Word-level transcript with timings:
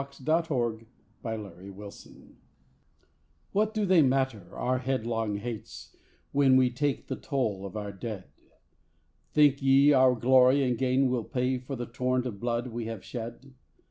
_The 0.25 0.41
Song 0.43 0.73
of 0.81 0.85
the 1.21 1.67
Pacifist 1.69 2.07
What 3.51 3.71
do 3.75 3.85
they 3.85 4.01
matter, 4.01 4.47
our 4.51 4.79
headlong 4.79 5.35
hates, 5.35 5.95
when 6.31 6.57
we 6.57 6.71
take 6.71 7.05
the 7.07 7.15
toll 7.15 7.67
of 7.67 7.77
our 7.77 7.91
Dead? 7.91 8.23
Think 9.35 9.61
ye 9.61 9.93
our 9.93 10.15
glory 10.15 10.63
and 10.63 10.75
gain 10.75 11.07
will 11.11 11.23
pay 11.23 11.59
for 11.59 11.75
the 11.75 11.85
torrent 11.85 12.25
of 12.25 12.39
blood 12.39 12.69
we 12.69 12.85
have 12.85 13.03
shed? 13.03 13.53